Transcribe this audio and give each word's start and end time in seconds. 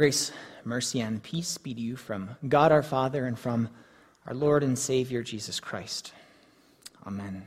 Grace, 0.00 0.32
mercy, 0.64 1.02
and 1.02 1.22
peace 1.22 1.58
be 1.58 1.74
to 1.74 1.80
you 1.82 1.94
from 1.94 2.30
God 2.48 2.72
our 2.72 2.82
Father 2.82 3.26
and 3.26 3.38
from 3.38 3.68
our 4.26 4.32
Lord 4.32 4.62
and 4.62 4.78
Savior 4.78 5.22
Jesus 5.22 5.60
Christ. 5.60 6.14
Amen. 7.06 7.46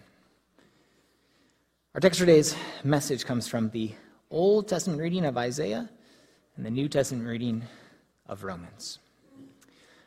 Our 1.95 1.99
text 1.99 2.19
for 2.19 2.27
today's 2.27 2.55
message 2.83 3.25
comes 3.25 3.47
from 3.47 3.71
the 3.71 3.93
Old 4.29 4.67
Testament 4.67 5.01
reading 5.01 5.25
of 5.25 5.35
Isaiah 5.35 5.89
and 6.55 6.63
the 6.63 6.69
New 6.69 6.87
Testament 6.87 7.27
reading 7.27 7.63
of 8.27 8.43
Romans. 8.43 8.99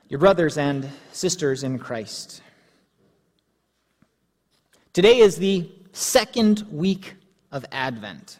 Your 0.08 0.20
brothers 0.20 0.56
and 0.56 0.88
sisters 1.10 1.64
in 1.64 1.80
Christ, 1.80 2.42
today 4.92 5.18
is 5.18 5.34
the 5.34 5.68
second 5.90 6.64
week 6.70 7.14
of 7.50 7.66
Advent. 7.72 8.38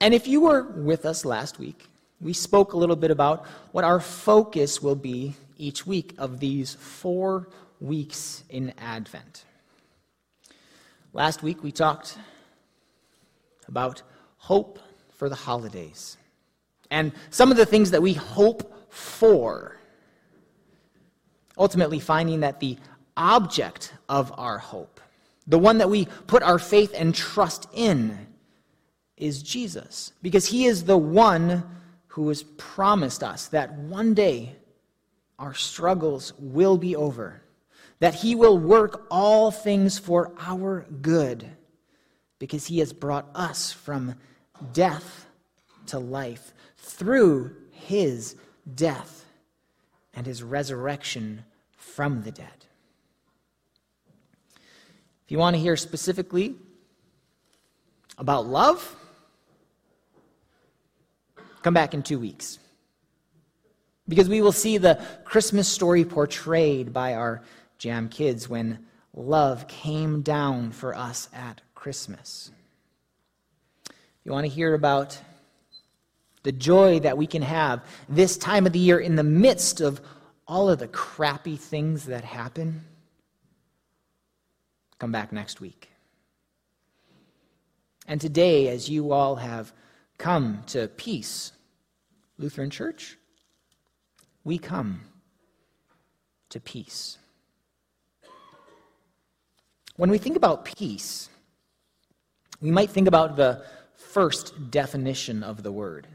And 0.00 0.14
if 0.14 0.26
you 0.26 0.40
were 0.40 0.62
with 0.62 1.04
us 1.04 1.26
last 1.26 1.58
week, 1.58 1.89
we 2.20 2.32
spoke 2.32 2.72
a 2.72 2.76
little 2.76 2.96
bit 2.96 3.10
about 3.10 3.46
what 3.72 3.84
our 3.84 4.00
focus 4.00 4.82
will 4.82 4.94
be 4.94 5.34
each 5.56 5.86
week 5.86 6.14
of 6.18 6.40
these 6.40 6.74
four 6.74 7.48
weeks 7.80 8.44
in 8.50 8.74
Advent. 8.78 9.44
Last 11.12 11.42
week 11.42 11.62
we 11.62 11.72
talked 11.72 12.18
about 13.66 14.02
hope 14.36 14.78
for 15.10 15.28
the 15.28 15.34
holidays 15.34 16.16
and 16.90 17.12
some 17.30 17.50
of 17.50 17.56
the 17.56 17.66
things 17.66 17.90
that 17.92 18.02
we 18.02 18.12
hope 18.12 18.92
for. 18.92 19.76
Ultimately, 21.56 22.00
finding 22.00 22.40
that 22.40 22.60
the 22.60 22.78
object 23.16 23.92
of 24.08 24.32
our 24.38 24.58
hope, 24.58 25.00
the 25.46 25.58
one 25.58 25.78
that 25.78 25.90
we 25.90 26.06
put 26.26 26.42
our 26.42 26.58
faith 26.58 26.92
and 26.96 27.14
trust 27.14 27.68
in, 27.72 28.26
is 29.16 29.42
Jesus, 29.42 30.12
because 30.22 30.46
he 30.46 30.64
is 30.64 30.84
the 30.84 30.96
one 30.96 31.62
who 32.10 32.28
has 32.28 32.42
promised 32.42 33.22
us 33.22 33.46
that 33.48 33.72
one 33.72 34.14
day 34.14 34.56
our 35.38 35.54
struggles 35.54 36.32
will 36.38 36.76
be 36.76 36.96
over, 36.96 37.40
that 38.00 38.16
He 38.16 38.34
will 38.34 38.58
work 38.58 39.06
all 39.10 39.52
things 39.52 39.98
for 39.98 40.32
our 40.40 40.86
good, 41.02 41.48
because 42.40 42.66
He 42.66 42.80
has 42.80 42.92
brought 42.92 43.28
us 43.34 43.72
from 43.72 44.16
death 44.72 45.26
to 45.86 46.00
life 46.00 46.52
through 46.76 47.54
His 47.70 48.34
death 48.74 49.24
and 50.12 50.26
His 50.26 50.42
resurrection 50.42 51.44
from 51.76 52.22
the 52.22 52.32
dead. 52.32 52.66
If 55.24 55.30
you 55.30 55.38
want 55.38 55.54
to 55.54 55.62
hear 55.62 55.76
specifically 55.76 56.56
about 58.18 58.46
love, 58.46 58.96
Come 61.62 61.74
back 61.74 61.94
in 61.94 62.02
two 62.02 62.18
weeks. 62.18 62.58
Because 64.08 64.28
we 64.28 64.40
will 64.40 64.52
see 64.52 64.78
the 64.78 65.00
Christmas 65.24 65.68
story 65.68 66.04
portrayed 66.04 66.92
by 66.92 67.14
our 67.14 67.42
Jam 67.78 68.08
kids 68.08 68.48
when 68.48 68.86
love 69.14 69.68
came 69.68 70.22
down 70.22 70.72
for 70.72 70.94
us 70.94 71.28
at 71.32 71.60
Christmas. 71.74 72.50
You 74.24 74.32
want 74.32 74.44
to 74.44 74.52
hear 74.52 74.74
about 74.74 75.18
the 76.42 76.52
joy 76.52 77.00
that 77.00 77.18
we 77.18 77.26
can 77.26 77.42
have 77.42 77.84
this 78.08 78.36
time 78.36 78.66
of 78.66 78.72
the 78.72 78.78
year 78.78 78.98
in 78.98 79.16
the 79.16 79.22
midst 79.22 79.80
of 79.80 80.00
all 80.46 80.68
of 80.68 80.78
the 80.78 80.88
crappy 80.88 81.56
things 81.56 82.06
that 82.06 82.24
happen, 82.24 82.84
come 84.98 85.12
back 85.12 85.32
next 85.32 85.60
week. 85.60 85.88
And 88.08 88.20
today, 88.20 88.68
as 88.68 88.88
you 88.88 89.12
all 89.12 89.36
have 89.36 89.72
come 90.20 90.62
to 90.66 90.86
peace, 90.86 91.52
Lutheran 92.38 92.68
Church, 92.68 93.16
we 94.44 94.58
come 94.58 95.00
to 96.50 96.60
peace. 96.60 97.16
When 99.96 100.10
we 100.10 100.18
think 100.18 100.36
about 100.36 100.66
peace, 100.66 101.30
we 102.60 102.70
might 102.70 102.90
think 102.90 103.08
about 103.08 103.36
the 103.36 103.64
first 103.96 104.70
definition 104.70 105.42
of 105.42 105.62
the 105.62 105.72
word 105.72 106.06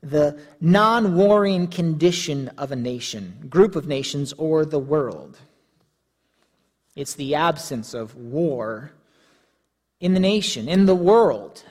the 0.00 0.38
non 0.60 1.16
warring 1.16 1.66
condition 1.66 2.48
of 2.56 2.70
a 2.70 2.76
nation, 2.76 3.46
group 3.50 3.74
of 3.74 3.88
nations, 3.88 4.32
or 4.34 4.64
the 4.64 4.78
world. 4.78 5.38
It's 6.94 7.14
the 7.14 7.34
absence 7.34 7.94
of 7.94 8.14
war 8.14 8.92
in 9.98 10.14
the 10.14 10.20
nation, 10.20 10.68
in 10.68 10.86
the 10.86 10.94
world 10.94 11.64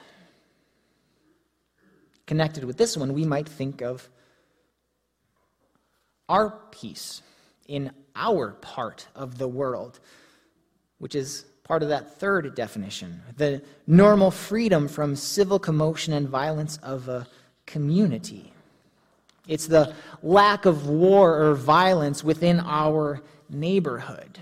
connected 2.28 2.66
with 2.66 2.78
this 2.78 2.96
one, 2.96 3.14
we 3.14 3.26
might 3.26 3.50
think 3.50 3.82
of 3.82 4.08
our 6.30 6.52
peace 6.72 7.22
in 7.68 7.92
our 8.16 8.52
part 8.52 9.08
of 9.16 9.38
the 9.38 9.48
world, 9.48 10.00
which 11.00 11.16
is 11.16 11.46
part 11.64 11.84
of 11.84 11.90
that 11.90 12.18
third 12.18 12.56
definition 12.56 13.22
the 13.36 13.62
normal 13.88 14.32
freedom 14.32 14.88
from 14.88 15.16
civil 15.16 15.60
commotion 15.60 16.14
and 16.14 16.28
violence 16.30 16.78
of 16.78 17.10
a 17.10 17.28
community. 17.66 18.54
It's 19.48 19.68
the 19.68 19.94
lack 20.22 20.66
of 20.66 20.88
war 20.88 21.42
or 21.42 21.56
violence 21.56 22.24
within 22.24 22.60
our 22.60 23.22
neighborhood. 23.50 24.40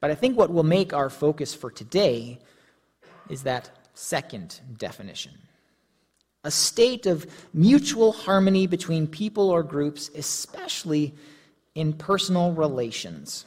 But 0.00 0.10
I 0.10 0.14
think 0.14 0.38
what 0.38 0.50
will 0.50 0.62
make 0.62 0.92
our 0.94 1.10
focus 1.10 1.54
for 1.54 1.70
today 1.70 2.38
is 3.28 3.42
that 3.42 3.70
second 3.94 4.60
definition 4.78 5.32
a 6.44 6.50
state 6.50 7.06
of 7.06 7.26
mutual 7.52 8.12
harmony 8.12 8.66
between 8.66 9.06
people 9.06 9.50
or 9.50 9.62
groups, 9.62 10.10
especially 10.14 11.14
in 11.74 11.92
personal 11.92 12.52
relations. 12.52 13.44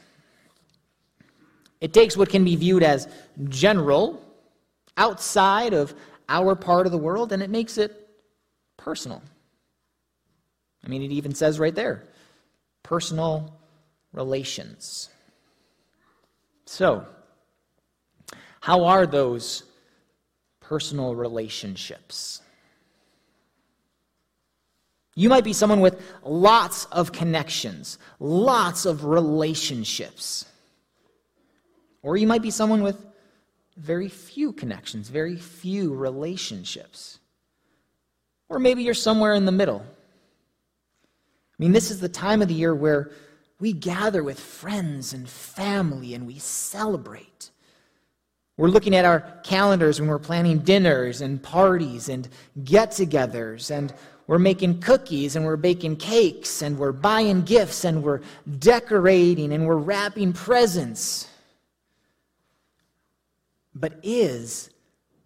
It 1.80 1.92
takes 1.92 2.16
what 2.16 2.28
can 2.28 2.44
be 2.44 2.54
viewed 2.56 2.82
as 2.82 3.08
general, 3.48 4.22
outside 4.96 5.74
of 5.74 5.94
our 6.28 6.54
part 6.54 6.86
of 6.86 6.92
the 6.92 6.98
world, 6.98 7.32
and 7.32 7.42
it 7.42 7.50
makes 7.50 7.76
it 7.76 8.08
personal. 8.76 9.22
I 10.84 10.88
mean, 10.88 11.02
it 11.02 11.12
even 11.12 11.34
says 11.34 11.58
right 11.58 11.74
there 11.74 12.04
personal 12.82 13.58
relations. 14.12 15.08
So, 16.66 17.06
how 18.60 18.84
are 18.84 19.06
those 19.06 19.64
personal 20.60 21.14
relationships? 21.14 22.42
You 25.14 25.28
might 25.28 25.44
be 25.44 25.52
someone 25.52 25.80
with 25.80 26.02
lots 26.22 26.86
of 26.86 27.12
connections, 27.12 27.98
lots 28.18 28.86
of 28.86 29.04
relationships. 29.04 30.46
Or 32.02 32.16
you 32.16 32.26
might 32.26 32.42
be 32.42 32.50
someone 32.50 32.82
with 32.82 33.04
very 33.76 34.08
few 34.08 34.52
connections, 34.52 35.08
very 35.08 35.36
few 35.36 35.94
relationships. 35.94 37.18
Or 38.48 38.58
maybe 38.58 38.82
you're 38.82 38.94
somewhere 38.94 39.34
in 39.34 39.44
the 39.44 39.52
middle. 39.52 39.84
I 39.84 41.56
mean, 41.58 41.72
this 41.72 41.90
is 41.90 42.00
the 42.00 42.08
time 42.08 42.42
of 42.42 42.48
the 42.48 42.54
year 42.54 42.74
where 42.74 43.10
we 43.60 43.72
gather 43.72 44.24
with 44.24 44.40
friends 44.40 45.12
and 45.12 45.28
family 45.28 46.14
and 46.14 46.26
we 46.26 46.38
celebrate. 46.38 47.50
We're 48.56 48.68
looking 48.68 48.94
at 48.94 49.04
our 49.04 49.20
calendars 49.44 50.00
when 50.00 50.08
we're 50.08 50.18
planning 50.18 50.58
dinners 50.58 51.20
and 51.20 51.42
parties 51.42 52.08
and 52.08 52.28
get 52.64 52.90
togethers 52.90 53.70
and 53.70 53.94
we're 54.26 54.38
making 54.38 54.80
cookies 54.80 55.36
and 55.36 55.44
we're 55.44 55.56
baking 55.56 55.96
cakes 55.96 56.62
and 56.62 56.78
we're 56.78 56.92
buying 56.92 57.42
gifts 57.42 57.84
and 57.84 58.02
we're 58.02 58.20
decorating 58.58 59.52
and 59.52 59.66
we're 59.66 59.76
wrapping 59.76 60.32
presents. 60.32 61.28
But 63.74 63.98
is 64.02 64.70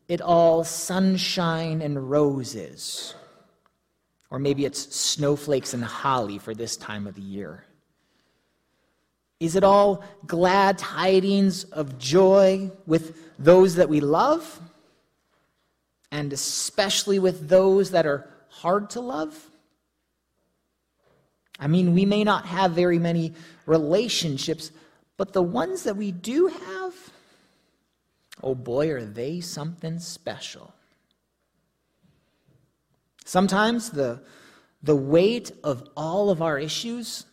it 0.08 0.20
all 0.20 0.64
sunshine 0.64 1.82
and 1.82 2.10
roses? 2.10 3.14
Or 4.30 4.38
maybe 4.38 4.64
it's 4.64 4.94
snowflakes 4.94 5.74
and 5.74 5.84
holly 5.84 6.38
for 6.38 6.54
this 6.54 6.76
time 6.76 7.06
of 7.06 7.14
the 7.14 7.22
year. 7.22 7.64
Is 9.38 9.54
it 9.54 9.64
all 9.64 10.02
glad 10.26 10.78
tidings 10.78 11.64
of 11.64 11.98
joy 11.98 12.70
with 12.86 13.38
those 13.38 13.74
that 13.74 13.88
we 13.88 14.00
love? 14.00 14.60
And 16.10 16.32
especially 16.32 17.18
with 17.18 17.48
those 17.48 17.90
that 17.90 18.06
are 18.06 18.30
hard 18.60 18.90
to 18.90 19.00
love? 19.00 19.50
I 21.58 21.66
mean, 21.66 21.94
we 21.94 22.04
may 22.04 22.24
not 22.24 22.46
have 22.46 22.72
very 22.72 22.98
many 22.98 23.32
relationships, 23.64 24.70
but 25.16 25.32
the 25.32 25.42
ones 25.42 25.84
that 25.84 25.96
we 25.96 26.12
do 26.12 26.48
have, 26.48 26.94
oh 28.42 28.54
boy, 28.54 28.90
are 28.90 29.04
they 29.04 29.40
something 29.40 29.98
special. 29.98 30.74
Sometimes 33.24 33.90
the, 33.90 34.20
the 34.82 34.96
weight 34.96 35.50
of 35.64 35.88
all 35.96 36.30
of 36.30 36.42
our 36.42 36.58
issues 36.58 37.26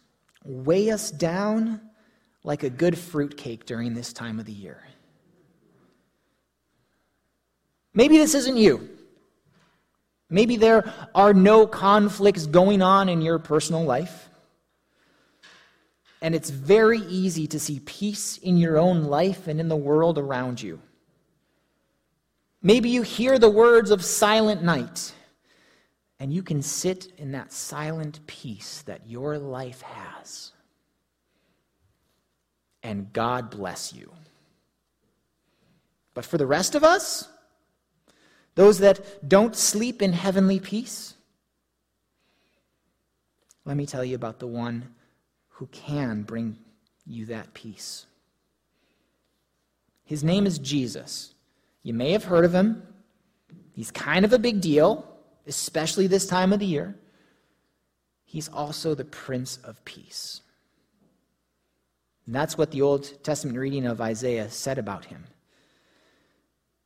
weigh 0.44 0.90
us 0.90 1.12
down 1.12 1.82
like 2.44 2.64
a 2.64 2.70
good 2.70 2.98
fruitcake 2.98 3.66
during 3.66 3.94
this 3.94 4.12
time 4.12 4.40
of 4.40 4.46
the 4.46 4.52
year. 4.52 4.82
Maybe 7.94 8.18
this 8.18 8.34
isn't 8.34 8.58
you. 8.58 8.90
Maybe 10.34 10.56
there 10.56 10.92
are 11.14 11.32
no 11.32 11.68
conflicts 11.68 12.48
going 12.48 12.82
on 12.82 13.08
in 13.08 13.22
your 13.22 13.38
personal 13.38 13.84
life. 13.84 14.30
And 16.24 16.34
it's 16.34 16.50
very 16.50 17.02
easy 17.02 17.46
to 17.46 17.60
see 17.60 17.80
peace 17.82 18.40
in 18.40 18.58
your 18.58 18.80
own 18.80 19.04
life 19.04 19.48
and 19.48 19.60
in 19.60 19.68
the 19.68 19.76
world 19.76 20.18
around 20.18 20.60
you. 20.60 20.82
Maybe 22.64 22.90
you 22.90 23.04
hear 23.04 23.38
the 23.38 23.50
words 23.50 23.92
of 23.92 24.04
silent 24.04 24.64
night, 24.64 25.14
and 26.20 26.34
you 26.34 26.42
can 26.42 26.64
sit 26.64 27.14
in 27.20 27.34
that 27.34 27.54
silent 27.54 28.20
peace 28.26 28.82
that 28.88 29.08
your 29.08 29.38
life 29.38 29.84
has. 29.84 30.52
And 32.82 33.14
God 33.14 33.52
bless 33.52 33.94
you. 33.94 34.12
But 36.16 36.26
for 36.26 36.40
the 36.40 36.48
rest 36.48 36.74
of 36.74 36.84
us, 36.84 37.28
those 38.56 38.80
that 38.80 39.28
don't 39.28 39.56
sleep 39.56 40.02
in 40.02 40.14
heavenly 40.14 40.60
peace, 40.60 41.16
let 43.66 43.78
me 43.78 43.86
tell 43.86 44.04
you 44.04 44.16
about 44.16 44.40
the 44.40 44.48
one 44.48 44.94
who 45.50 45.68
can 45.68 46.24
bring 46.24 46.58
you 47.06 47.26
that 47.28 47.54
peace. 47.54 48.06
His 50.04 50.24
name 50.24 50.46
is 50.46 50.60
Jesus. 50.60 51.34
You 51.82 51.94
may 51.94 52.12
have 52.12 52.26
heard 52.26 52.46
of 52.46 52.54
him. 52.54 52.84
He's 53.74 53.92
kind 53.92 54.26
of 54.26 54.34
a 54.34 54.40
big 54.40 54.62
deal, 54.62 55.08
especially 55.48 56.08
this 56.08 56.28
time 56.28 56.54
of 56.54 56.60
the 56.60 56.66
year. 56.66 56.96
He's 58.26 58.50
also 58.50 58.96
the 58.96 59.06
Prince 59.06 59.58
of 59.58 59.84
Peace. 59.86 60.42
And 62.26 62.34
that's 62.34 62.58
what 62.58 62.72
the 62.72 62.82
Old 62.82 63.24
Testament 63.24 63.58
reading 63.58 63.86
of 63.86 64.02
Isaiah 64.02 64.50
said 64.50 64.78
about 64.78 65.06
him. 65.06 65.26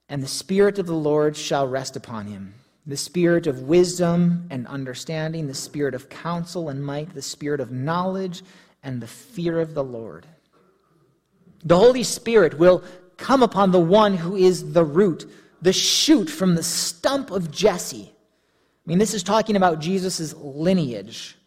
And 0.09 0.24
the 0.24 0.27
Spirit 0.27 0.80
of 0.80 0.86
the 0.86 0.94
Lord 0.94 1.36
shall 1.36 1.68
rest 1.68 1.95
upon 1.95 2.27
him 2.27 2.54
the 2.88 2.98
spirit 2.98 3.48
of 3.48 3.63
wisdom 3.63 4.48
and 4.50 4.65
understanding, 4.65 5.45
the 5.45 5.54
spirit 5.54 5.94
of 5.94 6.07
counsel 6.07 6.69
and 6.69 6.83
might, 6.83 7.13
the 7.13 7.21
spirit 7.21 7.59
of 7.59 7.69
knowledge 7.69 8.42
and 8.81 9.01
the 9.01 9.07
fear 9.07 9.59
of 9.59 9.74
the 9.74 9.83
Lord. 9.83 10.25
The 11.65 11.77
Holy 11.77 12.04
Spirit 12.04 12.57
will 12.57 12.81
come 13.18 13.44
upon 13.44 13.71
the 13.71 13.80
one 13.80 14.15
who 14.15 14.38
is 14.38 14.71
the 14.71 14.86
root, 14.86 15.30
the 15.62 15.74
shoot 15.74 16.30
from 16.30 16.56
the 16.56 16.63
stump 16.63 17.30
of 17.30 17.51
Jesse. 17.51 18.10
I 18.10 18.83
mean, 18.86 19.00
this 19.00 19.13
is 19.13 19.21
talking 19.21 19.57
about 19.57 19.80
Jesus' 19.80 20.33
lineage, 20.36 21.38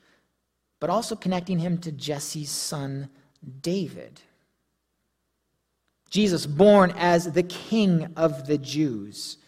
but 0.78 0.90
also 0.90 1.16
connecting 1.16 1.58
him 1.58 1.78
to 1.78 1.92
Jesse's 1.92 2.50
son, 2.50 3.08
David. 3.62 4.20
Jesus, 6.10 6.44
born 6.44 6.92
as 6.96 7.32
the 7.32 7.44
king 7.44 8.12
of 8.16 8.46
the 8.46 8.58
Jews, 8.58 9.38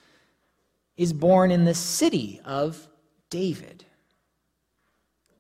is 0.97 1.13
born 1.13 1.51
in 1.51 1.65
the 1.65 1.75
city 1.75 2.41
of 2.45 2.89
David. 3.31 3.85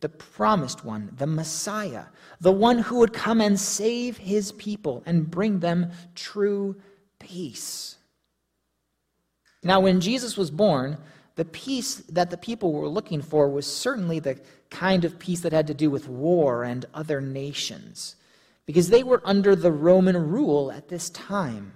The 0.00 0.08
promised 0.08 0.84
one, 0.84 1.12
the 1.16 1.28
Messiah, 1.28 2.06
the 2.40 2.50
one 2.50 2.78
who 2.78 2.98
would 2.98 3.12
come 3.12 3.40
and 3.40 3.58
save 3.58 4.16
his 4.16 4.50
people 4.52 5.04
and 5.06 5.30
bring 5.30 5.60
them 5.60 5.92
true 6.16 6.74
peace. 7.20 7.96
Now, 9.62 9.78
when 9.78 10.00
Jesus 10.00 10.36
was 10.36 10.50
born, 10.50 10.98
the 11.36 11.44
peace 11.44 11.96
that 12.08 12.30
the 12.30 12.36
people 12.36 12.72
were 12.72 12.88
looking 12.88 13.22
for 13.22 13.48
was 13.48 13.66
certainly 13.66 14.18
the 14.18 14.40
kind 14.70 15.04
of 15.04 15.20
peace 15.20 15.40
that 15.40 15.52
had 15.52 15.68
to 15.68 15.74
do 15.74 15.88
with 15.88 16.08
war 16.08 16.64
and 16.64 16.84
other 16.92 17.20
nations, 17.20 18.16
because 18.66 18.88
they 18.88 19.02
were 19.02 19.22
under 19.24 19.56
the 19.56 19.72
Roman 19.72 20.16
rule 20.30 20.70
at 20.70 20.88
this 20.88 21.10
time. 21.10 21.72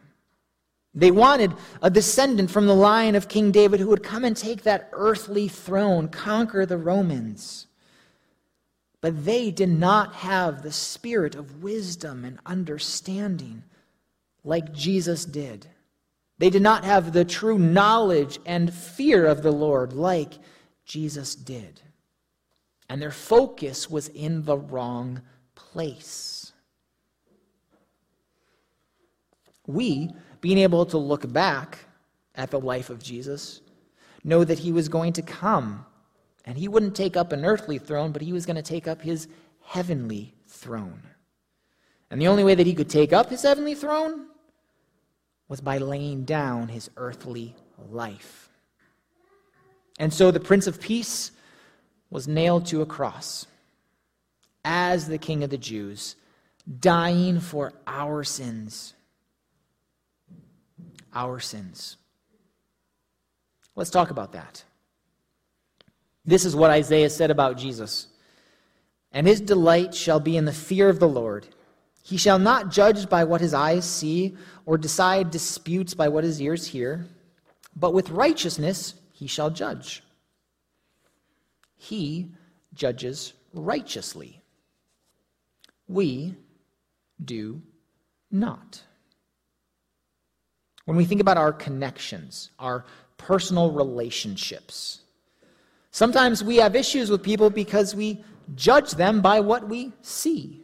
They 0.95 1.11
wanted 1.11 1.53
a 1.83 1.91
descendant 1.91 2.51
from 2.51 2.67
the 2.67 2.75
line 2.75 3.15
of 3.15 3.29
King 3.29 3.53
David 3.53 3.81
who 3.81 3.89
would 3.89 4.03
come 4.03 4.25
and 4.25 4.37
take 4.37 4.63
that 4.63 4.89
earthly 4.93 5.47
throne, 5.47 6.09
conquer 6.09 6.65
the 6.65 6.79
Romans. 6.79 7.67
But 9.03 9.27
they 9.27 9.51
did 9.51 9.69
not 9.69 10.15
have 10.15 10.63
the 10.63 10.73
spirit 10.73 11.35
of 11.35 11.63
wisdom 11.63 12.25
and 12.25 12.39
understanding 12.47 13.63
like 14.43 14.73
Jesus 14.73 15.27
did. 15.27 15.67
They 16.39 16.51
did 16.51 16.63
not 16.63 16.85
have 16.85 17.13
the 17.13 17.25
true 17.25 17.59
knowledge 17.59 18.39
and 18.47 18.73
fear 18.73 19.27
of 19.27 19.43
the 19.43 19.53
Lord 19.53 19.93
like 19.93 20.35
Jesus 20.85 21.35
did. 21.35 21.81
And 22.89 23.03
their 23.03 23.11
focus 23.11 23.91
was 23.91 24.09
in 24.09 24.45
the 24.45 24.57
wrong 24.57 25.23
place. 25.55 26.36
We, 29.67 30.11
being 30.41 30.59
able 30.59 30.87
to 30.87 30.99
look 30.99 31.31
back 31.33 31.79
at 32.35 32.51
the 32.51 32.61
life 32.61 32.91
of 32.91 33.03
Jesus, 33.03 33.61
know 34.25 34.45
that 34.45 34.59
he 34.59 34.73
was 34.73 34.89
going 34.89 35.13
to 35.15 35.23
come 35.23 35.85
and 36.45 36.57
he 36.57 36.69
wouldn't 36.69 36.95
take 36.95 37.17
up 37.17 37.33
an 37.33 37.45
earthly 37.45 37.79
throne, 37.79 38.13
but 38.13 38.23
he 38.23 38.33
was 38.33 38.47
going 38.47 38.57
to 38.57 38.63
take 38.63 38.87
up 38.87 39.03
his 39.03 39.27
heavenly 39.63 40.35
throne. 40.47 41.03
And 42.11 42.21
the 42.21 42.29
only 42.29 42.45
way 42.45 42.55
that 42.55 42.67
he 42.67 42.75
could 42.75 42.89
take 42.89 43.13
up 43.13 43.31
his 43.31 43.43
heavenly 43.43 43.75
throne 43.75 44.27
was 45.49 45.61
by 45.61 45.79
laying 45.79 46.25
down 46.25 46.69
his 46.69 46.91
earthly 46.97 47.55
life. 47.91 48.49
And 49.99 50.13
so 50.13 50.31
the 50.31 50.41
Prince 50.41 50.67
of 50.67 50.81
Peace 50.81 51.33
was 52.11 52.29
nailed 52.29 52.67
to 52.67 52.83
a 52.83 52.87
cross 52.87 53.47
as 54.65 55.09
the 55.09 55.19
King 55.19 55.43
of 55.43 55.51
the 55.51 55.59
Jews, 55.59 56.17
dying 56.81 57.41
for 57.41 57.73
our 57.87 58.25
sins. 58.25 58.95
Our 61.17 61.41
sins. 61.41 61.97
Let's 63.75 63.91
talk 63.91 64.11
about 64.11 64.33
that. 64.33 64.63
This 66.27 66.45
is 66.45 66.55
what 66.55 66.71
Isaiah 66.71 67.09
said 67.09 67.31
about 67.31 67.57
Jesus. 67.57 68.09
And 69.13 69.27
his 69.27 69.41
delight 69.41 69.95
shall 69.95 70.21
be 70.21 70.37
in 70.37 70.45
the 70.45 70.53
fear 70.53 70.91
of 70.91 71.01
the 71.01 71.09
Lord. 71.09 71.49
He 72.03 72.19
shall 72.19 72.39
not 72.39 72.71
judge 72.71 73.09
by 73.09 73.25
what 73.25 73.41
his 73.41 73.55
eyes 73.55 73.85
see, 73.85 74.37
or 74.67 74.77
decide 74.77 75.31
disputes 75.31 75.95
by 75.95 76.09
what 76.09 76.23
his 76.23 76.41
ears 76.41 76.67
hear, 76.67 77.07
but 77.75 77.95
with 77.95 78.11
righteousness 78.11 78.95
he 79.13 79.27
shall 79.27 79.49
judge. 79.49 80.03
He 81.77 82.33
judges 82.75 83.33
righteously. 83.55 84.43
We 85.89 86.35
do 87.25 87.63
not. 88.31 88.83
When 90.87 90.97
we 90.97 91.05
think 91.05 91.21
about 91.21 91.37
our 91.37 91.53
connections, 91.53 92.51
our 92.59 92.85
personal 93.19 93.71
relationships, 93.71 95.03
Sometimes 95.97 96.45
we 96.45 96.57
have 96.57 96.77
issues 96.77 97.09
with 97.09 97.23
people 97.23 97.49
because 97.49 97.95
we 97.95 98.23
judge 98.55 98.91
them 98.91 99.23
by 99.23 99.41
what 99.41 99.67
we 99.67 99.95
see. 100.03 100.61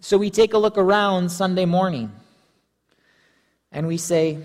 So 0.00 0.18
we 0.18 0.28
take 0.28 0.54
a 0.54 0.58
look 0.58 0.76
around 0.76 1.28
Sunday 1.28 1.66
morning 1.66 2.10
and 3.70 3.86
we 3.86 3.96
say, 3.96 4.38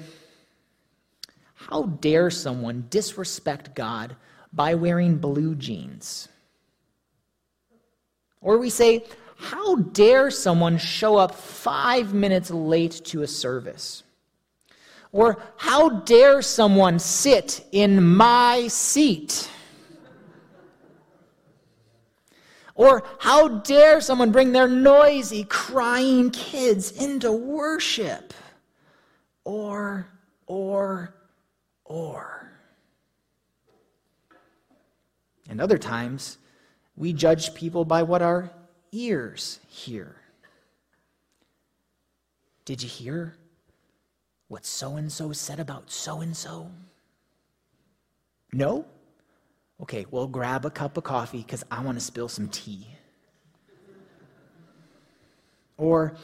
How 1.55 1.85
dare 1.85 2.29
someone 2.29 2.85
disrespect 2.91 3.73
God 3.73 4.15
by 4.53 4.75
wearing 4.75 5.17
blue 5.17 5.55
jeans? 5.55 6.27
Or 8.41 8.59
we 8.59 8.69
say, 8.69 9.05
How 9.35 9.75
dare 9.75 10.31
someone 10.31 10.77
show 10.77 11.17
up 11.17 11.35
five 11.35 12.13
minutes 12.13 12.49
late 12.49 13.01
to 13.05 13.21
a 13.21 13.27
service? 13.27 14.03
Or 15.11 15.41
how 15.57 15.89
dare 16.01 16.41
someone 16.41 16.99
sit 16.99 17.65
in 17.71 18.05
my 18.05 18.67
seat? 18.67 19.49
Or 22.75 23.03
how 23.19 23.47
dare 23.47 24.01
someone 24.01 24.31
bring 24.31 24.51
their 24.51 24.67
noisy, 24.67 25.45
crying 25.45 26.31
kids 26.31 26.91
into 26.91 27.31
worship? 27.31 28.33
Or, 29.45 30.07
or, 30.47 31.15
or. 31.85 32.51
And 35.49 35.61
other 35.61 35.77
times, 35.77 36.37
we 36.97 37.13
judge 37.13 37.53
people 37.53 37.85
by 37.85 38.03
what 38.03 38.21
our 38.21 38.51
ears 38.95 39.59
hear. 39.67 40.15
Did 42.63 42.81
you 42.81 42.89
hear 42.89 43.35
what 44.47 44.65
so 44.65 44.95
and 44.95 45.11
so 45.11 45.31
said 45.33 45.59
about 45.59 45.91
so 45.91 46.21
and 46.21 46.35
so? 46.35 46.71
No? 48.53 48.85
Okay, 49.81 50.05
well, 50.09 50.27
grab 50.27 50.65
a 50.65 50.69
cup 50.69 50.97
of 50.97 51.03
coffee 51.03 51.39
because 51.39 51.63
I 51.69 51.83
want 51.83 51.99
to 51.99 52.03
spill 52.03 52.29
some 52.29 52.47
tea. 52.47 52.87
Or, 55.77 56.15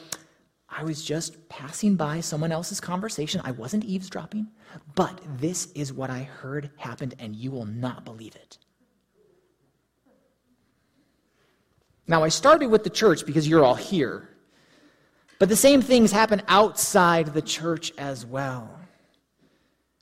I 0.69 0.85
was 0.85 1.03
just 1.03 1.49
passing 1.49 1.97
by 1.97 2.21
someone 2.21 2.53
else's 2.53 2.79
conversation. 2.79 3.41
I 3.43 3.51
wasn't 3.51 3.83
eavesdropping, 3.83 4.47
but 4.95 5.19
this 5.37 5.67
is 5.75 5.91
what 5.91 6.09
I 6.09 6.23
heard 6.23 6.71
happened, 6.77 7.15
and 7.19 7.35
you 7.35 7.51
will 7.51 7.65
not 7.65 8.05
believe 8.05 8.35
it. 8.35 8.57
Now, 12.07 12.23
I 12.23 12.29
started 12.29 12.67
with 12.67 12.83
the 12.83 12.89
church 12.89 13.25
because 13.25 13.47
you're 13.47 13.63
all 13.63 13.75
here. 13.75 14.27
But 15.39 15.49
the 15.49 15.55
same 15.55 15.81
things 15.81 16.11
happen 16.11 16.41
outside 16.47 17.27
the 17.27 17.41
church 17.41 17.93
as 17.97 18.25
well. 18.25 18.69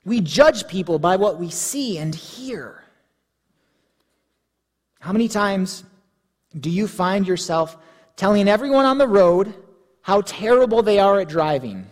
We 0.04 0.20
judge 0.20 0.66
people 0.68 0.98
by 0.98 1.16
what 1.16 1.38
we 1.38 1.50
see 1.50 1.98
and 1.98 2.14
hear. 2.14 2.82
How 4.98 5.12
many 5.12 5.28
times 5.28 5.84
do 6.58 6.68
you 6.68 6.86
find 6.86 7.26
yourself 7.26 7.76
telling 8.16 8.48
everyone 8.48 8.84
on 8.84 8.98
the 8.98 9.08
road 9.08 9.54
how 10.02 10.20
terrible 10.22 10.82
they 10.82 10.98
are 10.98 11.20
at 11.20 11.28
driving? 11.28 11.86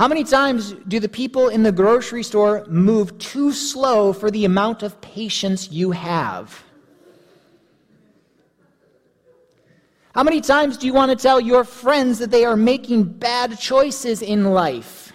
How 0.00 0.08
many 0.08 0.24
times 0.24 0.72
do 0.88 0.98
the 0.98 1.10
people 1.10 1.50
in 1.50 1.62
the 1.62 1.70
grocery 1.70 2.22
store 2.22 2.64
move 2.68 3.18
too 3.18 3.52
slow 3.52 4.14
for 4.14 4.30
the 4.30 4.46
amount 4.46 4.82
of 4.82 4.98
patience 5.02 5.70
you 5.70 5.90
have? 5.90 6.64
How 10.14 10.22
many 10.22 10.40
times 10.40 10.78
do 10.78 10.86
you 10.86 10.94
want 10.94 11.10
to 11.10 11.22
tell 11.22 11.38
your 11.38 11.64
friends 11.64 12.18
that 12.18 12.30
they 12.30 12.46
are 12.46 12.56
making 12.56 13.04
bad 13.04 13.58
choices 13.58 14.22
in 14.22 14.52
life? 14.54 15.12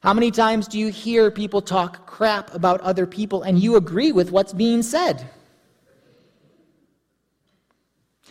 How 0.00 0.14
many 0.14 0.30
times 0.30 0.68
do 0.68 0.78
you 0.78 0.92
hear 0.92 1.32
people 1.32 1.60
talk 1.60 2.06
crap 2.06 2.54
about 2.54 2.80
other 2.82 3.04
people 3.04 3.42
and 3.42 3.58
you 3.58 3.74
agree 3.74 4.12
with 4.12 4.30
what's 4.30 4.52
being 4.52 4.84
said? 4.84 5.28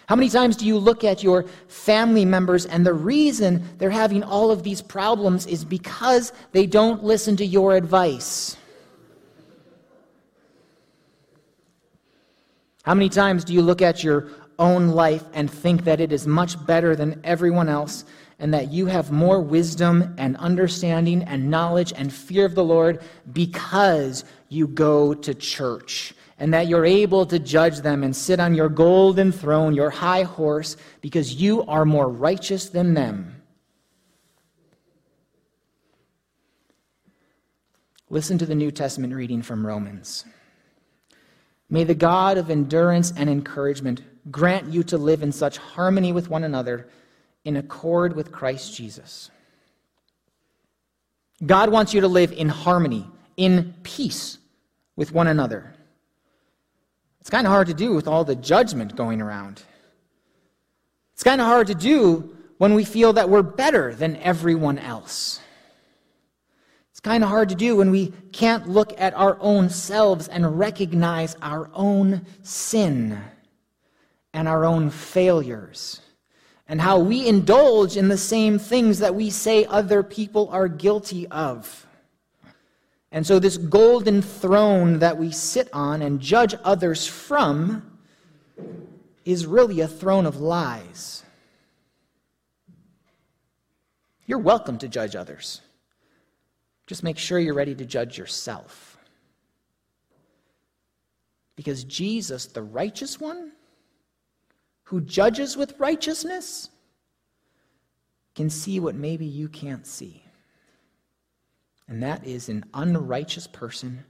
How 0.08 0.16
many 0.16 0.30
times 0.30 0.56
do 0.56 0.66
you 0.66 0.78
look 0.78 1.04
at 1.04 1.24
your 1.24 1.44
family 1.68 2.26
members 2.26 2.66
and 2.66 2.86
the 2.86 2.94
reason 2.94 3.64
they're 3.78 3.90
having 3.90 4.24
all 4.24 4.52
of 4.52 4.62
these 4.64 4.82
problems 4.82 5.48
is 5.48 5.66
because 5.66 6.32
they 6.52 6.68
don't 6.68 7.04
listen 7.04 7.36
to 7.38 7.46
your 7.46 7.76
advice? 7.76 8.56
How 12.84 12.94
many 12.94 13.10
times 13.10 13.44
do 13.44 13.54
you 13.54 13.64
look 13.64 13.82
at 13.82 14.04
your 14.04 14.28
own 14.60 14.90
life 14.90 15.24
and 15.34 15.50
think 15.50 15.86
that 15.86 16.00
it 16.00 16.12
is 16.12 16.28
much 16.28 16.64
better 16.68 16.96
than 16.96 17.20
everyone 17.24 17.68
else 17.68 18.06
and 18.38 18.54
that 18.54 18.72
you 18.72 18.86
have 18.86 19.12
more 19.12 19.40
wisdom 19.40 20.14
and 20.20 20.38
understanding 20.38 21.24
and 21.24 21.50
knowledge 21.50 21.94
and 21.96 22.14
fear 22.14 22.46
of 22.46 22.54
the 22.54 22.64
Lord 22.64 23.02
because 23.34 24.24
you 24.50 24.68
go 24.68 25.16
to 25.16 25.34
church? 25.34 26.14
And 26.38 26.54
that 26.54 26.68
you're 26.68 26.86
able 26.86 27.26
to 27.26 27.40
judge 27.40 27.80
them 27.80 28.04
and 28.04 28.16
sit 28.16 28.40
on 28.40 28.54
your 28.56 28.70
golden 28.70 29.32
throne, 29.32 29.74
your 29.74 29.90
high 29.90 30.24
horse, 30.24 30.76
because 31.02 31.36
you 31.36 31.64
are 31.64 31.86
more 31.86 32.10
righteous 32.10 32.70
than 32.70 32.94
them. 32.94 33.42
Listen 38.10 38.38
to 38.38 38.46
the 38.46 38.56
New 38.56 38.72
Testament 38.72 39.14
reading 39.14 39.42
from 39.42 39.66
Romans. 39.66 40.26
May 41.70 41.84
the 41.84 41.96
God 41.96 42.38
of 42.38 42.50
endurance 42.50 43.12
and 43.16 43.30
encouragement 43.30 44.02
grant 44.30 44.72
you 44.72 44.84
to 44.84 44.98
live 44.98 45.24
in 45.24 45.32
such 45.32 45.58
harmony 45.58 46.12
with 46.12 46.30
one 46.30 46.44
another 46.44 46.88
in 47.44 47.58
accord 47.58 48.16
with 48.16 48.32
Christ 48.32 48.76
Jesus. 48.76 49.32
God 51.46 51.70
wants 51.70 51.94
you 51.94 52.02
to 52.02 52.08
live 52.08 52.32
in 52.32 52.50
harmony, 52.50 53.08
in 53.38 53.74
peace 53.84 54.38
with 54.96 55.12
one 55.12 55.28
another. 55.28 55.75
It's 57.26 57.32
kind 57.32 57.48
of 57.48 57.52
hard 57.52 57.66
to 57.70 57.74
do 57.74 57.96
with 57.96 58.08
all 58.08 58.24
the 58.24 58.36
judgment 58.36 58.96
going 58.96 59.20
around. 59.20 59.64
It's 61.14 61.24
kind 61.24 61.42
of 61.42 61.48
hard 61.48 61.66
to 61.66 61.74
do 61.74 62.38
when 62.60 62.76
we 62.76 62.86
feel 62.86 63.14
that 63.14 63.32
we're 63.32 63.42
better 63.42 63.96
than 63.96 64.18
everyone 64.18 64.78
else. 64.78 65.40
It's 66.92 67.00
kind 67.00 67.24
of 67.24 67.32
hard 67.32 67.50
to 67.50 67.56
do 67.56 67.78
when 67.78 67.90
we 67.90 68.14
can't 68.32 68.70
look 68.70 68.94
at 69.02 69.16
our 69.16 69.40
own 69.40 69.72
selves 69.72 70.28
and 70.28 70.60
recognize 70.60 71.36
our 71.42 71.72
own 71.74 72.28
sin 72.44 73.20
and 74.32 74.48
our 74.48 74.64
own 74.64 74.92
failures 74.92 76.02
and 76.68 76.80
how 76.80 77.00
we 77.00 77.28
indulge 77.28 77.98
in 77.98 78.08
the 78.08 78.20
same 78.20 78.60
things 78.60 79.00
that 79.00 79.16
we 79.16 79.32
say 79.32 79.66
other 79.66 80.04
people 80.04 80.48
are 80.52 80.68
guilty 80.68 81.26
of. 81.30 81.85
And 83.16 83.26
so, 83.26 83.40
this 83.40 83.56
golden 83.56 84.22
throne 84.22 85.00
that 85.00 85.18
we 85.18 85.32
sit 85.32 85.70
on 85.72 86.02
and 86.02 86.20
judge 86.20 86.54
others 86.66 87.08
from 87.08 87.98
is 89.24 89.46
really 89.46 89.80
a 89.80 89.88
throne 89.88 90.26
of 90.26 90.42
lies. 90.42 91.24
You're 94.26 94.40
welcome 94.40 94.78
to 94.80 94.90
judge 94.90 95.16
others. 95.16 95.62
Just 96.88 97.04
make 97.04 97.18
sure 97.18 97.40
you're 97.40 97.54
ready 97.54 97.74
to 97.76 97.86
judge 97.86 98.18
yourself. 98.18 98.98
Because 101.56 101.86
Jesus, 101.86 102.48
the 102.48 102.64
righteous 102.64 103.18
one, 103.18 103.54
who 104.84 105.00
judges 105.00 105.56
with 105.56 105.80
righteousness, 105.80 106.70
can 108.36 108.50
see 108.50 108.82
what 108.82 108.94
maybe 108.94 109.26
you 109.26 109.48
can't 109.48 109.88
see 109.88 110.25
and 111.88 112.02
that 112.02 112.26
is 112.26 112.50
an 112.50 112.66
unrighteous 112.74 113.48
person 113.48 114.04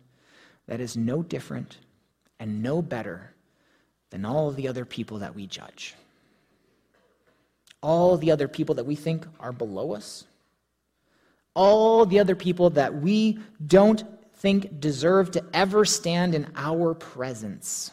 that 0.67 0.79
is 0.79 0.95
no 0.95 1.21
different 1.21 1.77
and 2.39 2.63
no 2.63 2.81
better 2.81 3.33
than 4.09 4.25
all 4.25 4.51
the 4.51 4.67
other 4.67 4.85
people 4.85 5.19
that 5.19 5.35
we 5.35 5.47
judge. 5.47 5.95
All 7.81 8.17
the 8.17 8.31
other 8.31 8.47
people 8.47 8.75
that 8.75 8.85
we 8.85 8.95
think 8.95 9.27
are 9.39 9.51
below 9.51 9.93
us, 9.93 10.25
all 11.53 12.05
the 12.05 12.19
other 12.19 12.35
people 12.35 12.69
that 12.71 12.95
we 12.95 13.39
don't 13.65 14.03
think 14.35 14.79
deserve 14.79 15.31
to 15.31 15.43
ever 15.53 15.85
stand 15.85 16.33
in 16.33 16.51
our 16.55 16.93
presence. 16.93 17.91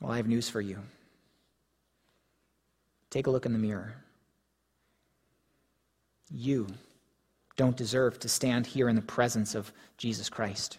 Well, 0.00 0.12
I 0.12 0.16
have 0.16 0.26
news 0.26 0.48
for 0.48 0.60
you. 0.60 0.78
Take 3.10 3.26
a 3.26 3.30
look 3.30 3.46
in 3.46 3.52
the 3.52 3.58
mirror. 3.58 3.94
You 6.30 6.66
don't 7.56 7.76
deserve 7.76 8.18
to 8.20 8.28
stand 8.28 8.66
here 8.66 8.88
in 8.88 8.96
the 8.96 9.02
presence 9.02 9.54
of 9.54 9.72
Jesus 9.96 10.28
Christ. 10.28 10.78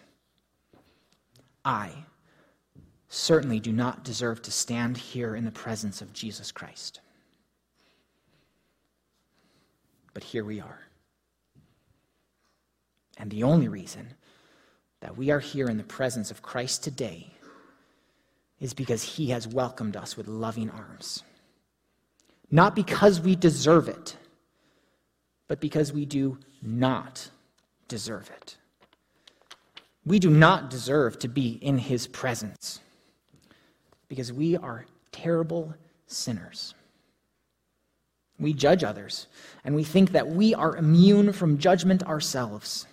I 1.64 1.90
certainly 3.08 3.60
do 3.60 3.72
not 3.72 4.04
deserve 4.04 4.42
to 4.42 4.50
stand 4.50 4.96
here 4.96 5.34
in 5.34 5.44
the 5.44 5.50
presence 5.50 6.00
of 6.00 6.12
Jesus 6.12 6.52
Christ. 6.52 7.00
But 10.14 10.22
here 10.22 10.44
we 10.44 10.60
are. 10.60 10.80
And 13.16 13.30
the 13.30 13.42
only 13.42 13.68
reason 13.68 14.14
that 15.00 15.16
we 15.16 15.30
are 15.30 15.40
here 15.40 15.68
in 15.68 15.76
the 15.76 15.84
presence 15.84 16.30
of 16.30 16.42
Christ 16.42 16.84
today 16.84 17.28
is 18.60 18.74
because 18.74 19.02
he 19.02 19.30
has 19.30 19.46
welcomed 19.46 19.96
us 19.96 20.16
with 20.16 20.28
loving 20.28 20.70
arms. 20.70 21.22
Not 22.50 22.74
because 22.74 23.20
we 23.20 23.36
deserve 23.36 23.88
it 23.88 24.16
but 25.48 25.60
because 25.60 25.92
we 25.92 26.04
do 26.04 26.38
not 26.62 27.30
deserve 27.88 28.30
it. 28.30 28.56
We 30.04 30.18
do 30.18 30.30
not 30.30 30.70
deserve 30.70 31.18
to 31.20 31.28
be 31.28 31.58
in 31.60 31.78
his 31.78 32.06
presence 32.06 32.80
because 34.08 34.32
we 34.32 34.56
are 34.56 34.86
terrible 35.12 35.74
sinners. 36.06 36.74
We 38.40 38.52
judge 38.52 38.84
others, 38.84 39.26
and 39.64 39.74
we 39.74 39.84
think 39.84 40.12
that 40.12 40.28
we 40.28 40.54
are 40.54 40.76
immune 40.76 41.32
from 41.32 41.58
judgment 41.58 42.04
ourselves. 42.04 42.86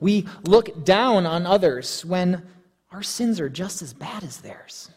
We 0.00 0.26
look 0.42 0.84
down 0.84 1.26
on 1.26 1.46
others 1.46 2.04
when 2.04 2.42
our 2.90 3.02
sins 3.02 3.40
are 3.40 3.50
just 3.50 3.82
as 3.82 3.92
bad 3.92 4.24
as 4.24 4.38
theirs. 4.38 4.90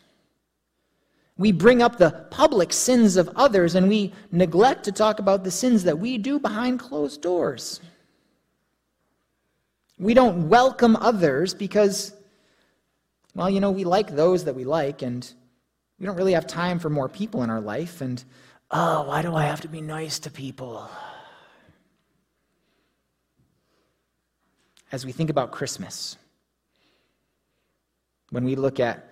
We 1.41 1.51
bring 1.51 1.81
up 1.81 1.97
the 1.97 2.11
public 2.29 2.71
sins 2.71 3.17
of 3.17 3.27
others 3.35 3.73
and 3.73 3.89
we 3.89 4.13
neglect 4.31 4.83
to 4.83 4.91
talk 4.91 5.17
about 5.17 5.43
the 5.43 5.49
sins 5.49 5.85
that 5.85 5.97
we 5.97 6.19
do 6.19 6.39
behind 6.39 6.79
closed 6.79 7.23
doors. 7.23 7.81
We 9.97 10.13
don't 10.13 10.49
welcome 10.49 10.95
others 10.95 11.55
because, 11.55 12.13
well, 13.33 13.49
you 13.49 13.59
know, 13.59 13.71
we 13.71 13.85
like 13.85 14.15
those 14.15 14.43
that 14.43 14.53
we 14.53 14.65
like 14.65 15.01
and 15.01 15.27
we 15.99 16.05
don't 16.05 16.15
really 16.15 16.33
have 16.33 16.45
time 16.45 16.77
for 16.77 16.91
more 16.91 17.09
people 17.09 17.41
in 17.41 17.49
our 17.49 17.59
life. 17.59 18.01
And, 18.01 18.23
oh, 18.69 19.07
why 19.07 19.23
do 19.23 19.33
I 19.33 19.45
have 19.45 19.61
to 19.61 19.67
be 19.67 19.81
nice 19.81 20.19
to 20.19 20.29
people? 20.29 20.87
As 24.91 25.07
we 25.07 25.11
think 25.11 25.31
about 25.31 25.49
Christmas, 25.49 26.17
when 28.29 28.43
we 28.43 28.55
look 28.55 28.79
at 28.79 29.09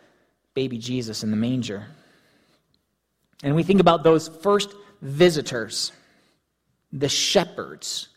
baby 0.53 0.77
Jesus 0.77 1.23
in 1.23 1.31
the 1.31 1.37
manger, 1.37 1.87
and 3.43 3.55
we 3.55 3.63
think 3.63 3.79
about 3.79 4.03
those 4.03 4.27
first 4.27 4.73
visitors, 5.01 5.91
the 6.91 7.09
shepherds, 7.09 8.09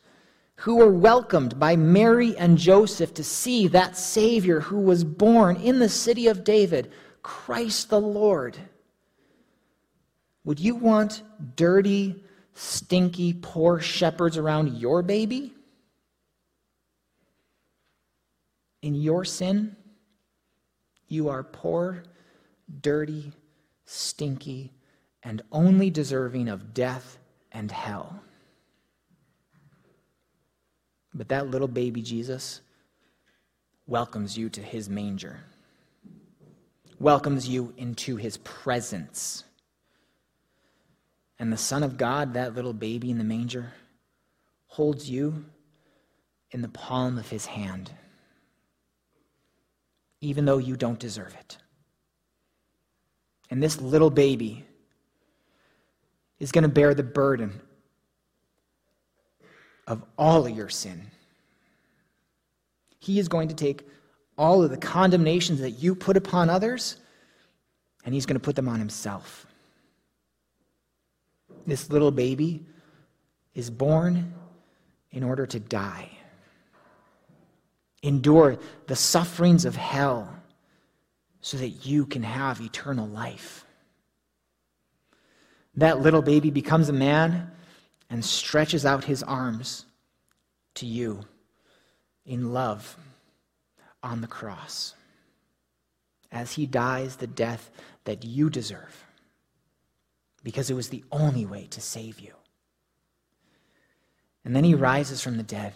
who 0.57 0.77
were 0.77 0.93
welcomed 0.93 1.59
by 1.59 1.77
Mary 1.77 2.37
and 2.37 2.59
Joseph 2.59 3.15
to 3.15 3.25
see 3.25 3.69
that 3.69 3.97
Savior 3.97 4.61
who 4.61 4.81
was 4.81 5.05
born 5.05 5.57
in 5.57 5.79
the 5.79 5.89
city 5.89 6.27
of 6.27 6.45
David, 6.45 6.93
Christ 7.23 7.91
the 7.91 8.01
Lord. 8.01 8.57
Would 10.45 10.59
you 10.59 10.75
want 10.75 11.23
dirty, 11.57 12.23
stinky, 12.55 13.33
poor 13.33 13.81
shepherds 13.81 14.37
around 14.37 14.77
your 14.79 15.03
baby? 15.03 15.55
In 18.83 18.97
your 18.97 19.25
sin, 19.25 19.77
you 21.07 21.29
are 21.29 21.45
poor, 21.45 22.03
dirty, 22.81 23.33
stinky, 23.85 24.73
and 25.23 25.43
only 25.53 25.91
deserving 25.91 26.49
of 26.49 26.75
death 26.75 27.19
and 27.53 27.71
hell. 27.71 28.21
But 31.15 31.29
that 31.29 31.49
little 31.49 31.69
baby 31.69 32.03
Jesus 32.03 32.61
welcomes 33.87 34.37
you 34.37 34.49
to 34.51 34.63
his 34.63 34.89
manger, 34.89 35.41
welcomes 36.99 37.49
you 37.49 37.75
into 37.77 38.17
his 38.17 38.39
presence. 38.39 39.45
And 41.39 41.53
the 41.53 41.59
Son 41.59 41.83
of 41.83 41.97
God, 41.97 42.35
that 42.35 42.55
little 42.55 42.73
baby 42.73 43.11
in 43.11 43.19
the 43.19 43.25
manger, 43.25 43.73
holds 44.67 45.11
you 45.11 45.45
in 46.51 46.63
the 46.63 46.69
palm 46.69 47.19
of 47.19 47.29
his 47.29 47.47
hand, 47.47 47.91
even 50.21 50.45
though 50.45 50.59
you 50.59 50.77
don't 50.77 50.99
deserve 50.99 51.35
it. 51.39 51.59
And 53.51 53.63
this 53.63 53.81
little 53.81 54.11
baby 54.11 54.65
is 56.43 56.51
going 56.51 56.63
to 56.63 56.69
bear 56.69 56.93
the 56.93 57.05
burden 57.05 57.61
of 59.87 60.03
all 60.19 60.45
of 60.45 60.57
your 60.57 60.69
sin. 60.69 61.07
He 62.99 63.21
is 63.21 63.29
going 63.29 63.47
to 63.47 63.55
take 63.55 63.87
all 64.37 64.65
of 64.65 64.73
the 64.73 64.77
condemnations 64.77 65.61
that 65.61 65.71
you 65.71 65.95
put 65.95 66.17
upon 66.17 66.51
others, 66.51 66.97
and 68.05 68.13
he's 68.13 68.27
going 68.27 68.35
to 68.35 68.41
put 68.41 68.57
them 68.57 68.69
on 68.69 68.81
himself. 68.81 69.47
This 71.65 71.91
little 71.91 72.11
baby 72.11 72.67
is 73.55 73.71
born 73.71 74.35
in 75.13 75.23
order 75.23 75.47
to 75.47 75.61
die, 75.61 76.11
endure 78.03 78.59
the 78.89 78.97
sufferings 78.97 79.65
of 79.65 79.77
hell 79.77 80.43
so 81.41 81.57
that 81.59 81.87
you 81.87 82.05
can 82.05 82.25
have 82.25 82.61
eternal 82.61 83.07
life. 83.07 83.65
That 85.75 86.01
little 86.01 86.23
baby 86.23 86.51
becomes 86.51 86.89
a 86.89 86.93
man 86.93 87.51
and 88.11 88.25
stretches 88.25 88.85
out 88.85 89.05
his 89.05 89.23
arms 89.23 89.87
to 90.75 90.87
you 90.87 91.21
in 92.27 92.53
love 92.53 92.97
on 94.03 94.21
the 94.21 94.27
cross 94.27 94.95
as 96.31 96.53
he 96.53 96.67
dies 96.67 97.17
the 97.17 97.27
death 97.27 97.71
that 98.05 98.25
you 98.25 98.51
deserve 98.51 99.05
because 100.43 100.71
it 100.71 100.75
was 100.75 100.89
the 100.89 101.05
only 101.13 101.47
way 101.47 101.67
to 101.71 101.81
save 101.81 102.21
you. 102.21 102.35
And 104.45 104.57
then 104.57 104.65
he 104.65 104.75
rises 104.75 105.23
from 105.23 105.37
the 105.37 105.43
dead, 105.43 105.73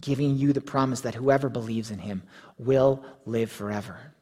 giving 0.00 0.36
you 0.36 0.52
the 0.52 0.60
promise 0.60 1.02
that 1.02 1.14
whoever 1.14 1.48
believes 1.48 1.90
in 1.90 2.00
him 2.00 2.22
will 2.58 3.04
live 3.24 3.52
forever. 3.52 4.14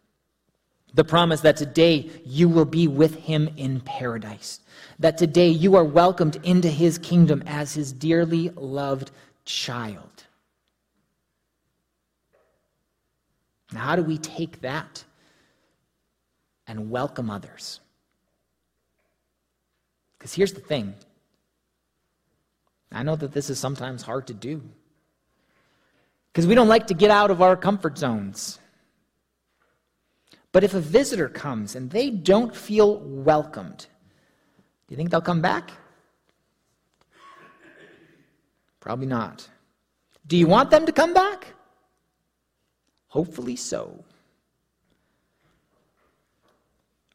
The 0.95 1.05
promise 1.05 1.41
that 1.41 1.57
today 1.57 2.11
you 2.25 2.49
will 2.49 2.65
be 2.65 2.87
with 2.89 3.17
him 3.17 3.51
in 3.57 3.81
paradise. 3.81 4.61
That 5.01 5.19
today 5.19 5.49
you 5.49 5.75
are 5.75 5.85
welcomed 5.85 6.37
into 6.45 6.71
his 6.71 6.99
kingdom 6.99 7.43
as 7.47 7.75
his 7.75 7.93
dearly 7.93 8.51
loved 8.51 9.11
child. 9.45 10.25
Now, 13.73 13.81
how 13.81 13.97
do 13.97 14.03
we 14.03 14.19
take 14.19 14.61
that 14.61 15.03
and 16.69 16.91
welcome 16.91 17.29
others? 17.29 17.81
Because 20.17 20.33
here's 20.33 20.53
the 20.53 20.61
thing 20.61 20.95
I 22.93 23.03
know 23.03 23.17
that 23.17 23.33
this 23.33 23.51
is 23.51 23.59
sometimes 23.59 24.03
hard 24.03 24.29
to 24.29 24.35
do. 24.35 24.63
Because 26.33 26.47
we 26.47 26.55
don't 26.55 26.69
like 26.69 26.87
to 26.87 26.95
get 26.95 27.11
out 27.11 27.33
of 27.33 27.43
our 27.43 27.57
comfort 27.57 27.99
zones. 27.99 28.61
But 30.55 30.63
if 30.63 30.73
a 30.73 30.81
visitor 30.81 31.29
comes 31.29 31.75
and 31.75 31.91
they 31.91 32.11
don't 32.11 32.55
feel 32.55 33.01
welcomed, 33.01 33.89
do 34.87 34.93
you 34.93 34.97
think 34.97 35.11
they'll 35.11 35.21
come 35.21 35.43
back? 35.43 35.73
Probably 38.79 39.07
not. 39.07 39.49
Do 40.29 40.37
you 40.37 40.47
want 40.47 40.71
them 40.71 40.87
to 40.87 40.93
come 40.93 41.13
back? 41.13 41.49
Hopefully 43.09 43.57
so. 43.57 44.05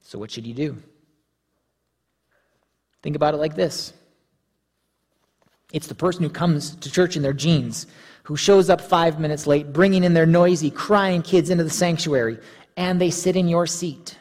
So, 0.02 0.20
what 0.20 0.32
should 0.32 0.46
you 0.46 0.54
do? 0.54 0.76
Think 3.02 3.16
about 3.16 3.34
it 3.34 3.38
like 3.38 3.56
this 3.56 3.94
it's 5.72 5.88
the 5.88 5.96
person 5.96 6.24
who 6.24 6.30
comes 6.30 6.76
to 6.76 6.92
church 6.92 7.16
in 7.16 7.22
their 7.22 7.32
jeans, 7.32 7.88
who 8.24 8.36
shows 8.36 8.70
up 8.70 8.82
five 8.82 9.20
minutes 9.20 9.48
late, 9.48 9.72
bringing 9.72 10.04
in 10.04 10.14
their 10.14 10.26
noisy, 10.26 10.72
crying 10.72 11.22
kids 11.22 11.50
into 11.50 11.64
the 11.64 11.70
sanctuary, 11.70 12.38
and 12.80 13.00
they 13.00 13.10
sit 13.12 13.36
in 13.36 13.50
your 13.50 13.68
seat. 13.68 14.18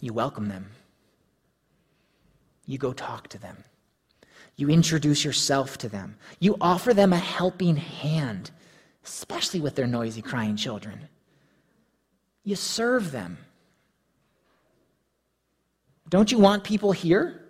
You 0.00 0.14
welcome 0.14 0.48
them. 0.48 0.70
You 2.64 2.78
go 2.78 2.94
talk 2.94 3.28
to 3.28 3.38
them. 3.38 3.62
You 4.56 4.70
introduce 4.70 5.22
yourself 5.22 5.76
to 5.78 5.90
them. 5.90 6.16
You 6.40 6.56
offer 6.62 6.94
them 6.94 7.12
a 7.12 7.18
helping 7.18 7.76
hand, 7.76 8.52
especially 9.04 9.60
with 9.60 9.74
their 9.74 9.86
noisy, 9.86 10.22
crying 10.22 10.56
children. 10.56 11.08
You 12.42 12.56
serve 12.56 13.12
them. 13.12 13.36
Don't 16.08 16.32
you 16.32 16.38
want 16.38 16.64
people 16.64 16.92
here? 16.92 17.42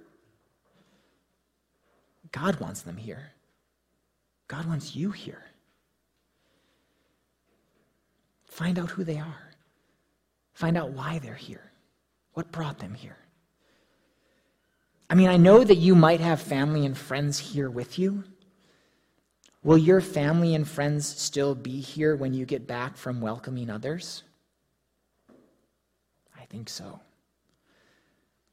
God 2.33 2.59
wants 2.59 2.83
them 2.83 2.97
here. 2.97 3.31
God 4.49 4.67
wants 4.67 4.97
you 4.97 5.13
here. 5.13 5.45
Find 8.53 8.79
out 8.79 8.91
who 8.91 9.03
they 9.03 9.19
are. 9.19 9.51
Find 10.53 10.77
out 10.77 10.91
why 10.91 11.19
they're 11.21 11.35
here. 11.35 11.73
What 12.35 12.53
brought 12.53 12.79
them 12.79 12.93
here? 12.93 13.17
I 15.09 15.15
mean, 15.15 15.31
I 15.31 15.39
know 15.39 15.65
that 15.65 15.77
you 15.77 15.95
might 15.95 16.21
have 16.21 16.39
family 16.39 16.85
and 16.85 16.97
friends 16.97 17.39
here 17.39 17.71
with 17.71 17.99
you. 17.99 18.25
Will 19.63 19.79
your 19.79 20.03
family 20.03 20.55
and 20.55 20.69
friends 20.69 21.07
still 21.07 21.55
be 21.55 21.81
here 21.81 22.15
when 22.15 22.35
you 22.35 22.45
get 22.45 22.67
back 22.67 22.99
from 22.99 23.23
welcoming 23.23 23.71
others? 23.71 24.23
I 26.39 26.45
think 26.51 26.69
so. 26.69 27.01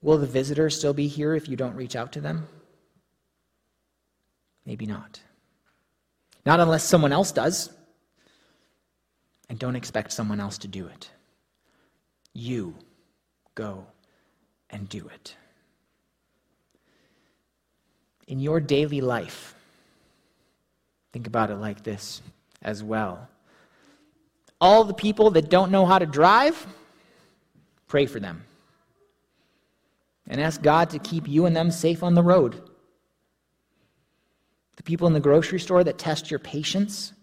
Will 0.01 0.17
the 0.17 0.27
visitors 0.27 0.77
still 0.77 0.93
be 0.93 1.07
here 1.07 1.35
if 1.35 1.49
you 1.49 1.57
don't 1.57 1.75
reach 1.75 1.97
out 1.97 2.13
to 2.13 2.21
them? 2.21 2.47
Maybe 4.65 4.85
not. 4.85 5.19
Not 6.45 6.61
unless 6.61 6.85
someone 6.85 7.11
else 7.11 7.33
does 7.33 7.71
and 9.49 9.57
don't 9.57 9.75
expect 9.75 10.13
someone 10.13 10.39
else 10.39 10.59
to 10.59 10.67
do 10.67 10.87
it. 10.87 11.09
You 12.33 12.75
go 13.55 13.85
and 14.69 14.87
do 14.87 15.07
it. 15.13 15.35
In 18.27 18.39
your 18.39 18.59
daily 18.59 19.01
life, 19.01 19.55
think 21.11 21.25
about 21.25 21.49
it 21.49 21.55
like 21.55 21.83
this 21.83 22.21
as 22.61 22.83
well. 22.83 23.27
All 24.61 24.83
the 24.83 24.93
people 24.93 25.31
that 25.31 25.49
don't 25.49 25.71
know 25.71 25.85
how 25.85 25.97
to 25.97 26.05
drive, 26.05 26.67
pray 27.87 28.05
for 28.05 28.19
them. 28.19 28.43
And 30.27 30.39
ask 30.39 30.61
God 30.61 30.91
to 30.91 30.99
keep 30.99 31.27
you 31.27 31.47
and 31.47 31.55
them 31.55 31.71
safe 31.71 32.03
on 32.03 32.13
the 32.13 32.21
road. 32.21 32.61
The 34.75 34.83
people 34.83 35.07
in 35.07 35.13
the 35.13 35.19
grocery 35.19 35.59
store 35.59 35.83
that 35.83 35.97
test 35.97 36.29
your 36.29 36.39
patience, 36.39 37.13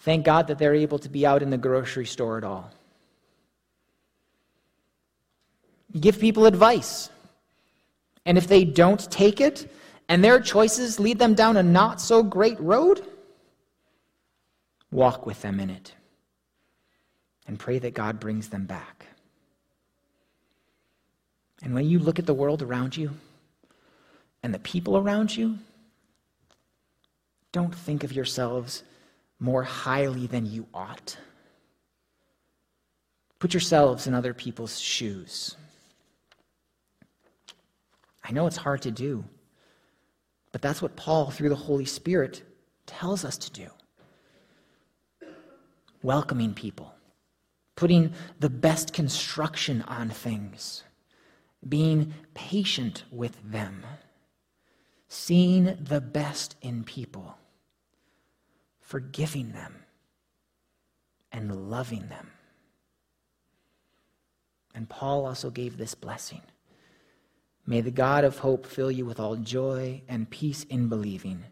Thank 0.00 0.24
God 0.24 0.46
that 0.46 0.58
they're 0.58 0.74
able 0.74 0.98
to 1.00 1.08
be 1.08 1.26
out 1.26 1.42
in 1.42 1.50
the 1.50 1.58
grocery 1.58 2.06
store 2.06 2.38
at 2.38 2.44
all. 2.44 2.70
You 5.92 6.00
give 6.00 6.18
people 6.18 6.46
advice. 6.46 7.10
And 8.24 8.36
if 8.36 8.46
they 8.46 8.64
don't 8.64 9.10
take 9.10 9.40
it 9.40 9.70
and 10.08 10.22
their 10.22 10.40
choices 10.40 11.00
lead 11.00 11.18
them 11.18 11.34
down 11.34 11.56
a 11.56 11.62
not 11.62 12.00
so 12.00 12.22
great 12.22 12.60
road, 12.60 13.04
walk 14.90 15.26
with 15.26 15.40
them 15.42 15.60
in 15.60 15.70
it 15.70 15.94
and 17.46 17.58
pray 17.58 17.78
that 17.78 17.94
God 17.94 18.20
brings 18.20 18.50
them 18.50 18.66
back. 18.66 19.06
And 21.62 21.74
when 21.74 21.88
you 21.88 21.98
look 21.98 22.18
at 22.18 22.26
the 22.26 22.34
world 22.34 22.62
around 22.62 22.96
you 22.96 23.12
and 24.42 24.54
the 24.54 24.58
people 24.58 24.96
around 24.96 25.36
you, 25.36 25.58
don't 27.50 27.74
think 27.74 28.04
of 28.04 28.12
yourselves 28.12 28.82
more 29.38 29.62
highly 29.62 30.26
than 30.26 30.46
you 30.46 30.66
ought. 30.74 31.16
Put 33.38 33.54
yourselves 33.54 34.06
in 34.06 34.14
other 34.14 34.34
people's 34.34 34.78
shoes. 34.78 35.56
I 38.24 38.32
know 38.32 38.46
it's 38.46 38.56
hard 38.56 38.82
to 38.82 38.90
do, 38.90 39.24
but 40.52 40.60
that's 40.60 40.82
what 40.82 40.96
Paul, 40.96 41.30
through 41.30 41.48
the 41.50 41.54
Holy 41.54 41.84
Spirit, 41.84 42.42
tells 42.86 43.24
us 43.24 43.38
to 43.38 43.52
do. 43.52 43.68
Welcoming 46.02 46.52
people, 46.52 46.94
putting 47.76 48.12
the 48.38 48.50
best 48.50 48.92
construction 48.92 49.82
on 49.82 50.10
things, 50.10 50.82
being 51.68 52.12
patient 52.34 53.04
with 53.10 53.36
them, 53.50 53.84
seeing 55.08 55.76
the 55.80 56.00
best 56.00 56.56
in 56.60 56.84
people 56.84 57.36
forgiving 58.88 59.52
them 59.52 59.74
and 61.30 61.70
loving 61.70 62.08
them. 62.08 62.30
And 64.74 64.88
Paul 64.88 65.26
also 65.26 65.50
gave 65.50 65.76
this 65.76 65.94
blessing 65.94 66.40
May 67.66 67.82
the 67.82 67.90
God 67.90 68.24
of 68.24 68.38
hope 68.38 68.64
fill 68.64 68.90
you 68.90 69.04
with 69.04 69.20
all 69.20 69.36
joy 69.36 70.00
and 70.08 70.30
peace 70.30 70.64
in 70.64 70.88
believing, 70.88 71.44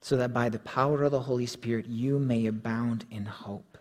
so 0.00 0.16
that 0.16 0.32
by 0.32 0.48
the 0.48 0.60
power 0.60 1.02
of 1.04 1.10
the 1.10 1.20
Holy 1.20 1.44
Spirit 1.44 1.84
you 1.86 2.18
may 2.18 2.46
abound 2.46 3.04
in 3.10 3.26
hope. 3.26 3.76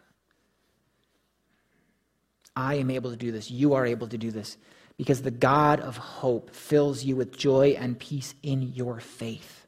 I 2.58 2.76
am 2.76 2.92
able 2.92 3.12
to 3.12 3.16
do 3.16 3.32
this. 3.32 3.50
You 3.50 3.74
are 3.74 3.86
able 3.86 4.10
to 4.10 4.18
do 4.18 4.32
this 4.32 4.58
because 4.98 5.22
the 5.22 5.32
God 5.32 5.80
of 5.80 5.96
hope 5.96 6.54
fills 6.54 7.06
you 7.06 7.16
with 7.16 7.38
joy 7.38 7.78
and 7.80 7.98
peace 7.98 8.36
in 8.44 8.74
your 8.74 9.00
faith. 9.00 9.61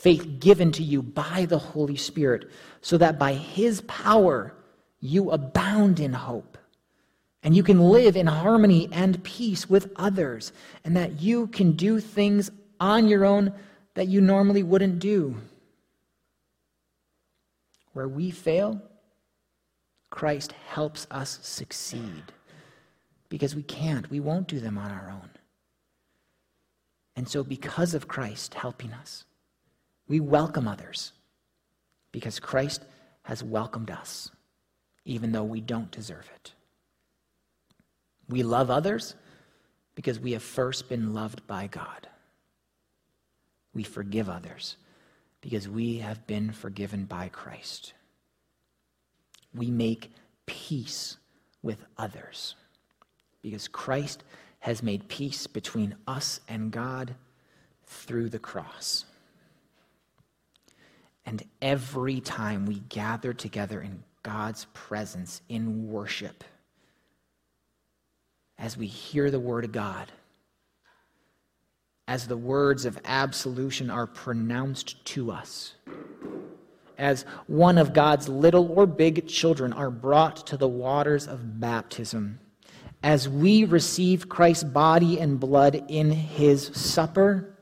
Faith 0.00 0.40
given 0.40 0.72
to 0.72 0.82
you 0.82 1.02
by 1.02 1.44
the 1.44 1.58
Holy 1.58 1.94
Spirit, 1.94 2.50
so 2.80 2.96
that 2.96 3.18
by 3.18 3.34
His 3.34 3.82
power 3.82 4.54
you 4.98 5.30
abound 5.30 6.00
in 6.00 6.14
hope. 6.14 6.56
And 7.42 7.54
you 7.54 7.62
can 7.62 7.78
live 7.78 8.16
in 8.16 8.26
harmony 8.26 8.88
and 8.92 9.22
peace 9.24 9.68
with 9.68 9.92
others, 9.96 10.54
and 10.84 10.96
that 10.96 11.20
you 11.20 11.48
can 11.48 11.72
do 11.72 12.00
things 12.00 12.50
on 12.80 13.08
your 13.08 13.26
own 13.26 13.52
that 13.92 14.08
you 14.08 14.22
normally 14.22 14.62
wouldn't 14.62 15.00
do. 15.00 15.36
Where 17.92 18.08
we 18.08 18.30
fail, 18.30 18.80
Christ 20.08 20.52
helps 20.68 21.06
us 21.10 21.40
succeed 21.42 22.22
because 23.28 23.54
we 23.54 23.64
can't. 23.64 24.08
We 24.08 24.20
won't 24.20 24.48
do 24.48 24.60
them 24.60 24.78
on 24.78 24.90
our 24.90 25.10
own. 25.10 25.28
And 27.16 27.28
so, 27.28 27.44
because 27.44 27.92
of 27.92 28.08
Christ 28.08 28.54
helping 28.54 28.94
us, 28.94 29.26
we 30.10 30.18
welcome 30.18 30.66
others 30.66 31.12
because 32.10 32.40
Christ 32.40 32.82
has 33.22 33.44
welcomed 33.44 33.92
us, 33.92 34.28
even 35.04 35.30
though 35.30 35.44
we 35.44 35.60
don't 35.60 35.92
deserve 35.92 36.28
it. 36.34 36.52
We 38.28 38.42
love 38.42 38.72
others 38.72 39.14
because 39.94 40.18
we 40.18 40.32
have 40.32 40.42
first 40.42 40.88
been 40.88 41.14
loved 41.14 41.46
by 41.46 41.68
God. 41.68 42.08
We 43.72 43.84
forgive 43.84 44.28
others 44.28 44.76
because 45.42 45.68
we 45.68 45.98
have 45.98 46.26
been 46.26 46.50
forgiven 46.50 47.04
by 47.04 47.28
Christ. 47.28 47.92
We 49.54 49.70
make 49.70 50.10
peace 50.44 51.18
with 51.62 51.84
others 51.96 52.56
because 53.42 53.68
Christ 53.68 54.24
has 54.58 54.82
made 54.82 55.06
peace 55.08 55.46
between 55.46 55.94
us 56.08 56.40
and 56.48 56.72
God 56.72 57.14
through 57.86 58.30
the 58.30 58.40
cross. 58.40 59.04
And 61.30 61.44
every 61.62 62.20
time 62.20 62.66
we 62.66 62.80
gather 62.88 63.32
together 63.32 63.80
in 63.80 64.02
God's 64.24 64.66
presence 64.74 65.42
in 65.48 65.88
worship, 65.88 66.42
as 68.58 68.76
we 68.76 68.88
hear 68.88 69.30
the 69.30 69.38
word 69.38 69.64
of 69.64 69.70
God, 69.70 70.10
as 72.08 72.26
the 72.26 72.36
words 72.36 72.84
of 72.84 72.98
absolution 73.04 73.90
are 73.90 74.08
pronounced 74.08 75.04
to 75.04 75.30
us, 75.30 75.74
as 76.98 77.22
one 77.46 77.78
of 77.78 77.92
God's 77.92 78.28
little 78.28 78.66
or 78.72 78.84
big 78.84 79.28
children 79.28 79.72
are 79.72 79.92
brought 79.92 80.48
to 80.48 80.56
the 80.56 80.66
waters 80.66 81.28
of 81.28 81.60
baptism 81.60 82.40
as 83.04 83.28
we 83.28 83.62
receive 83.62 84.28
Christ's 84.28 84.64
body 84.64 85.20
and 85.20 85.38
blood 85.38 85.84
in 85.86 86.10
his 86.10 86.72
supper, 86.74 87.56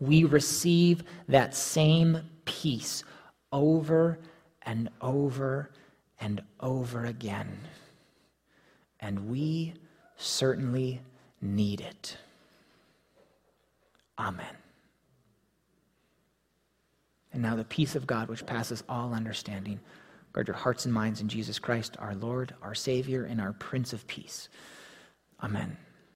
we 0.00 0.24
receive 0.24 1.04
that 1.28 1.54
same 1.54 2.18
peace 2.44 3.04
over 3.52 4.18
and 4.62 4.88
over 5.00 5.70
and 6.20 6.42
over 6.60 7.04
again. 7.04 7.58
And 9.00 9.28
we 9.28 9.74
certainly 10.16 11.00
need 11.40 11.80
it. 11.80 12.16
Amen. 14.18 14.56
And 17.32 17.42
now 17.42 17.56
the 17.56 17.64
peace 17.64 17.96
of 17.96 18.06
God, 18.06 18.28
which 18.28 18.46
passes 18.46 18.84
all 18.88 19.12
understanding, 19.12 19.80
Guard 20.34 20.48
your 20.48 20.56
hearts 20.56 20.84
and 20.84 20.92
minds 20.92 21.20
in 21.20 21.28
Jesus 21.28 21.60
Christ, 21.60 21.96
our 22.00 22.16
Lord, 22.16 22.54
our 22.60 22.74
Savior, 22.74 23.24
and 23.24 23.40
our 23.40 23.52
Prince 23.52 23.92
of 23.92 24.04
Peace. 24.08 24.48
Amen. 25.40 25.76